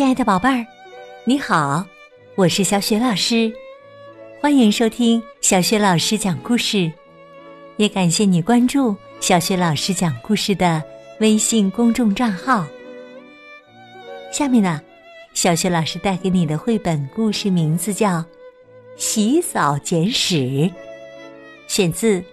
[0.00, 0.66] 亲爱的宝贝儿，
[1.26, 1.84] 你好，
[2.34, 3.52] 我是小雪老师，
[4.40, 6.90] 欢迎收听小雪老师讲故事，
[7.76, 10.82] 也感谢你关注小雪老师讲故事的
[11.20, 12.64] 微信公众账号。
[14.32, 14.80] 下面呢，
[15.34, 18.20] 小雪老师带给你的绘本故事名字叫
[18.96, 20.36] 《洗澡简史》，
[21.68, 22.18] 选自《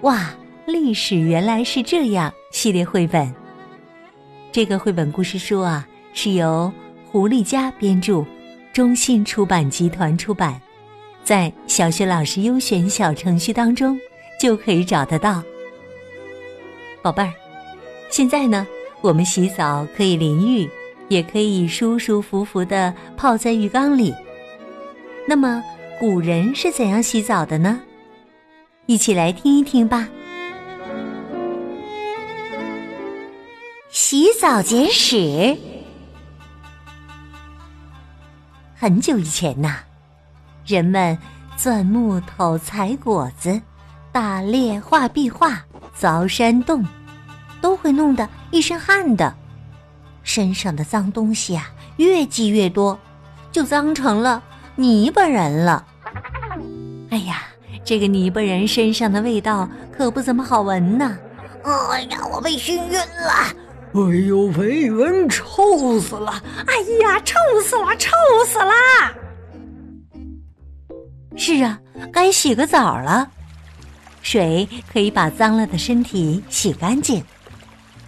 [0.00, 0.30] 哇，
[0.66, 3.30] 历史原来是这样》系列绘本。
[4.50, 6.72] 这个绘本故事书啊，是由
[7.12, 8.24] 胡丽佳编著，
[8.72, 10.60] 中信出版集团出版，
[11.24, 13.98] 在小学老师优选小程序当中
[14.40, 15.42] 就可以找得到。
[17.02, 17.32] 宝贝儿，
[18.10, 18.64] 现在呢，
[19.00, 20.70] 我们洗澡可以淋浴，
[21.08, 24.14] 也可以舒舒服服的泡在浴缸里。
[25.26, 25.60] 那么，
[25.98, 27.80] 古人是怎样洗澡的呢？
[28.86, 30.08] 一起来听一听吧。
[33.90, 35.56] 洗澡简史。
[38.80, 39.76] 很久以前呐，
[40.64, 41.18] 人们
[41.54, 43.60] 钻木头、采果子、
[44.10, 45.62] 打猎、画壁画、
[45.94, 46.82] 凿山洞，
[47.60, 49.34] 都会弄得一身汗的，
[50.22, 52.98] 身上的脏东西啊越积越多，
[53.52, 54.42] 就脏成了
[54.76, 55.84] 泥巴人了。
[57.10, 57.42] 哎呀，
[57.84, 61.18] 这个泥巴人身上的味道可不怎么好闻呢！
[61.90, 63.54] 哎呀，我被熏晕了！
[63.92, 66.30] 哎呦，飞蚊臭死了！
[66.66, 68.10] 哎呀，臭死了，臭
[68.46, 68.72] 死了！
[71.36, 71.78] 是啊，
[72.12, 73.28] 该洗个澡了。
[74.22, 77.20] 水可以把脏了的身体洗干净。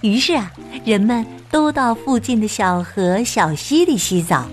[0.00, 0.50] 于是啊，
[0.84, 4.46] 人们都到附近的小河、小溪里洗澡。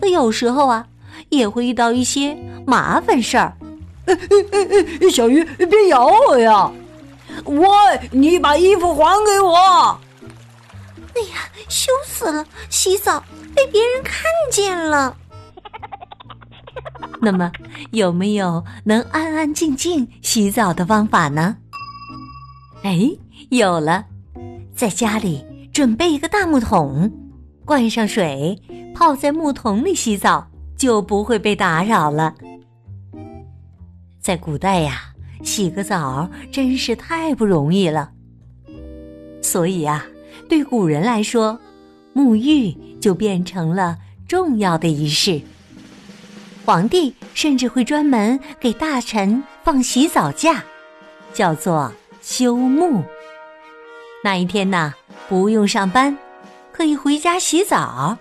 [0.00, 0.84] 可有时候啊，
[1.28, 3.56] 也会遇到一些麻烦事儿。
[4.06, 6.72] 哎哎哎，小鱼，别咬我呀！
[7.44, 7.68] 喂，
[8.10, 9.98] 你把衣服还给我！
[11.14, 12.46] 哎呀，羞死了！
[12.70, 13.22] 洗澡
[13.54, 15.16] 被别人看见了。
[17.20, 17.52] 那么，
[17.90, 21.56] 有没有能安安静静洗澡的方法呢？
[22.82, 23.10] 哎，
[23.50, 24.06] 有了，
[24.74, 27.12] 在家里准备一个大木桶，
[27.64, 28.58] 灌上水，
[28.94, 32.34] 泡在木桶里洗澡，就不会被打扰了。
[34.20, 35.11] 在古代呀。
[35.42, 38.10] 洗个澡真是太不容易了，
[39.42, 40.06] 所以啊，
[40.48, 41.60] 对古人来说，
[42.14, 45.40] 沐浴就变成了重要的仪式。
[46.64, 50.62] 皇帝甚至会专门给大臣放洗澡假，
[51.34, 51.92] 叫做
[52.22, 53.02] 休沐。
[54.22, 54.94] 那一天呢，
[55.28, 56.16] 不用上班，
[56.70, 58.16] 可以回家洗澡。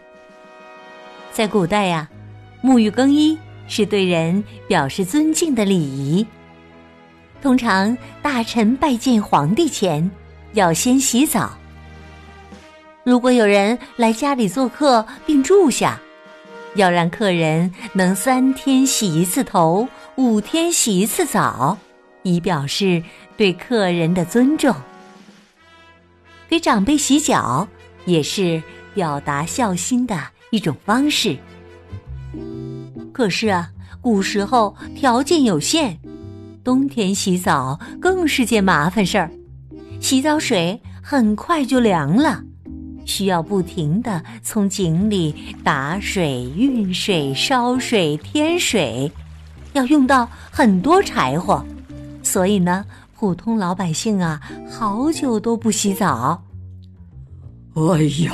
[1.31, 2.09] 在古代呀，
[2.63, 3.37] 沐浴更衣
[3.67, 6.25] 是对人表示尊敬的礼仪。
[7.41, 10.09] 通常，大臣拜见皇帝前
[10.53, 11.57] 要先洗澡。
[13.03, 15.99] 如果有人来家里做客并住下，
[16.75, 19.87] 要让客人能三天洗一次头，
[20.17, 21.75] 五天洗一次澡，
[22.21, 23.03] 以表示
[23.35, 24.75] 对客人的尊重。
[26.47, 27.67] 给长辈洗脚
[28.05, 28.61] 也是
[28.93, 30.15] 表达孝心的
[30.51, 31.35] 一种方式。
[33.11, 35.97] 可是啊，古时候条件有限。
[36.63, 39.31] 冬天洗澡更是件麻烦事儿，
[39.99, 42.43] 洗澡水很快就凉了，
[43.05, 49.11] 需要不停的从井里打水、运水、烧水、添水，
[49.73, 51.65] 要用到很多柴火，
[52.21, 52.85] 所以呢，
[53.15, 54.39] 普通老百姓啊，
[54.69, 56.43] 好久都不洗澡。
[57.73, 58.33] 哎呀，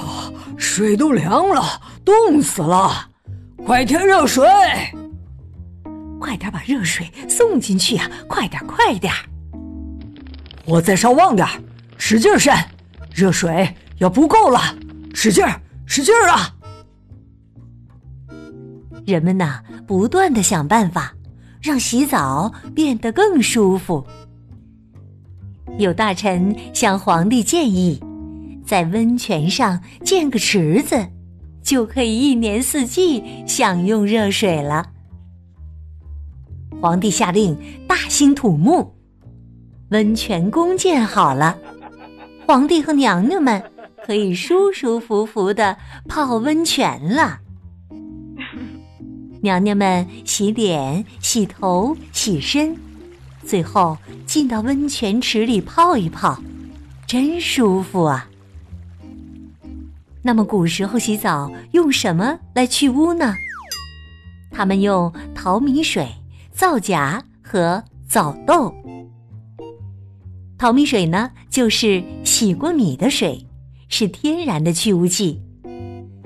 [0.57, 1.63] 水都凉了，
[2.03, 3.07] 冻死了，
[3.65, 4.43] 快添热水！
[6.19, 8.09] 快点把热水送进去呀！
[8.27, 9.13] 快点，快点！
[10.65, 11.47] 我再烧旺点，
[11.97, 12.69] 使劲扇，
[13.13, 14.59] 热水要不够了，
[15.13, 16.53] 使劲儿，使劲儿啊！
[19.05, 21.13] 人们呐，不断的想办法，
[21.61, 24.05] 让洗澡变得更舒服。
[25.77, 28.01] 有大臣向皇帝建议，
[28.65, 31.07] 在温泉上建个池子，
[31.61, 34.85] 就可以一年四季享用热水了。
[36.79, 37.57] 皇帝下令
[37.87, 38.93] 大兴土木，
[39.89, 41.57] 温泉宫建好了，
[42.45, 43.61] 皇帝和娘娘们
[44.05, 45.75] 可以舒舒服服的
[46.07, 47.39] 泡温泉了。
[49.41, 52.77] 娘娘们洗脸、洗头、洗身，
[53.43, 53.97] 最后
[54.27, 56.39] 进到温泉池里泡一泡，
[57.07, 58.29] 真舒服啊！
[60.21, 63.33] 那么古时候洗澡用什么来去污呢？
[64.51, 66.07] 他们用淘米水。
[66.57, 68.73] 皂荚和枣豆，
[70.57, 73.45] 淘米水呢，就是洗过米的水，
[73.89, 75.39] 是天然的去污剂。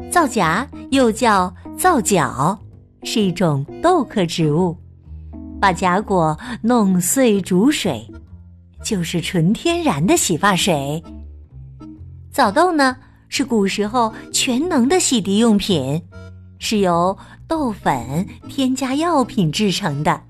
[0.10, 2.58] 皂荚又叫皂角，
[3.04, 4.78] 是一种豆科植物。
[5.60, 8.10] 把荚果弄碎煮水，
[8.82, 11.04] 就是纯天然的洗发水。
[12.32, 12.96] 枣豆呢，
[13.28, 16.02] 是古时候全能的洗涤用品，
[16.58, 17.18] 是由
[17.52, 20.22] 豆粉添加药品制成的。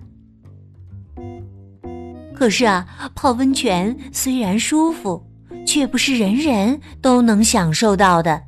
[2.33, 5.23] 可是啊，泡温泉虽然舒服，
[5.63, 8.41] 却不是人人都能享受到的。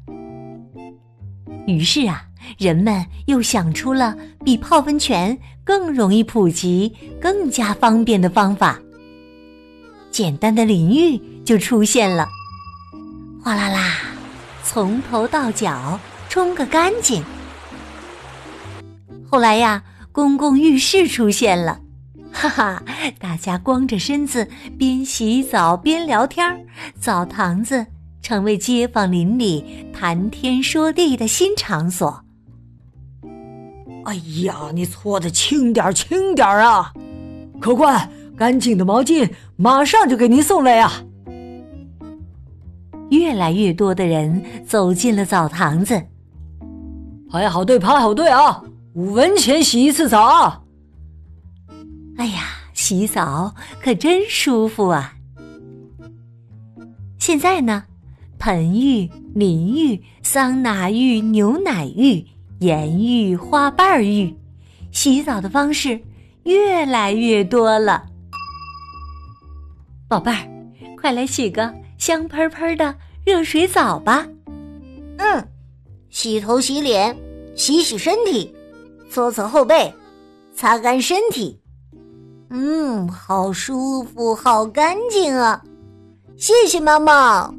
[1.68, 2.25] 于是啊，
[2.58, 6.92] 人们又想出了比泡温泉更容易普及、
[7.22, 8.80] 更加方便的方法。
[10.10, 12.28] 简单的淋浴就出现了，
[13.44, 13.98] 哗啦啦，
[14.64, 17.24] 从头到脚冲个干净。
[19.34, 21.80] 后来呀，公共浴室出现了。
[22.32, 22.84] 哈哈，
[23.18, 24.48] 大家光着身子
[24.78, 26.68] 边洗澡边聊天，
[27.00, 27.88] 澡堂子
[28.22, 32.24] 成为街坊邻里谈天说地的新场所。
[34.06, 34.14] 哎
[34.44, 36.94] 呀，你搓的轻点轻点啊！
[37.60, 38.08] 客官，
[38.38, 40.92] 干净的毛巾马上就给您送来呀！
[43.10, 46.04] 越来越多的人走进了澡堂子，
[47.32, 48.62] 排好队，排好队啊！
[48.95, 50.62] 五文钱洗一次澡啊！
[52.18, 52.44] 哎呀，
[52.74, 55.16] 洗澡可真舒服啊！
[57.18, 57.84] 现在呢，
[58.38, 62.24] 盆浴、淋浴、桑拿浴、牛奶浴、
[62.60, 64.38] 盐浴、花瓣浴，
[64.92, 66.00] 洗澡的方式
[66.44, 68.06] 越来越多了。
[70.07, 70.48] 宝贝儿，
[71.01, 74.28] 快来洗个香喷喷的热水澡吧！
[75.18, 75.48] 嗯，
[76.12, 77.18] 洗头、洗脸、
[77.56, 78.54] 洗洗身体，
[79.13, 79.94] 搓搓后背，
[80.56, 81.62] 擦干身体。
[82.50, 85.63] 嗯，好舒服，好干净啊！
[86.36, 87.54] 谢谢妈妈。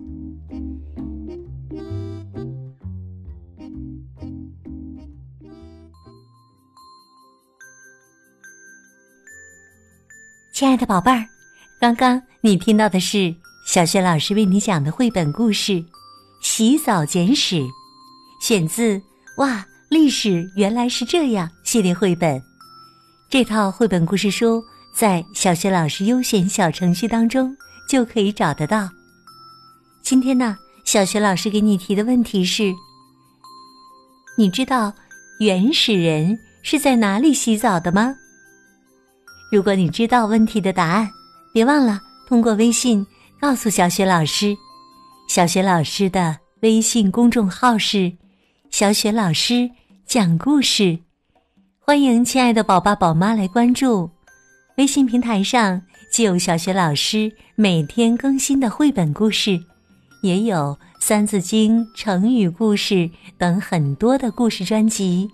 [10.52, 11.24] 亲爱的宝贝儿，
[11.80, 13.32] 刚刚你听到的是
[13.64, 15.72] 小雪老师为你讲的绘本故事
[16.42, 17.60] 《洗澡简史》，
[18.40, 18.98] 选自
[19.36, 19.64] 《哇，
[19.94, 22.43] 历史原来是这样》系列绘本。
[23.31, 24.61] 这套绘本故事书。
[24.93, 27.56] 在小学老师优选小程序当中
[27.88, 28.88] 就可以找得到。
[30.02, 32.73] 今天呢，小学老师给你提的问题是：
[34.37, 34.93] 你知道
[35.38, 38.14] 原始人是在哪里洗澡的吗？
[39.50, 41.08] 如果你知道问题的答案，
[41.52, 43.05] 别忘了通过微信
[43.40, 44.56] 告诉小雪老师。
[45.29, 48.12] 小雪老师的微信公众号是
[48.70, 49.69] “小雪老师
[50.06, 50.98] 讲故事”，
[51.80, 54.08] 欢迎亲爱的宝爸宝妈来关注。
[54.76, 55.80] 微信平台上
[56.10, 59.58] 既有小学老师每天更新的绘本故事，
[60.22, 60.56] 也有
[61.00, 65.28] 《三字经》成语故事等很多的故事专辑，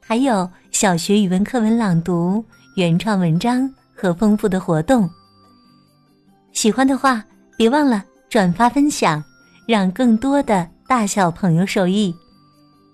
[0.00, 2.44] 还有小学语文课文朗读、
[2.76, 5.08] 原创文章和丰富的活动。
[6.52, 7.24] 喜欢的话，
[7.56, 9.22] 别忘了转发分享，
[9.66, 12.14] 让更多的大小朋友受益。